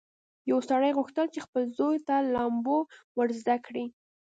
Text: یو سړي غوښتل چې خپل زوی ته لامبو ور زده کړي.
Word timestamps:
یو 0.49 0.59
سړي 0.69 0.91
غوښتل 0.97 1.27
چې 1.33 1.39
خپل 1.45 1.63
زوی 1.77 1.97
ته 2.07 2.15
لامبو 2.33 2.77
ور 3.17 3.29
زده 3.41 3.57
کړي. 3.65 3.85